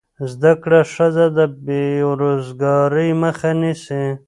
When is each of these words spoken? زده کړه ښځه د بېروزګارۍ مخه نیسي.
زده 0.31 0.53
کړه 0.63 0.81
ښځه 0.93 1.25
د 1.37 1.39
بېروزګارۍ 1.65 3.09
مخه 3.23 3.49
نیسي. 3.61 4.03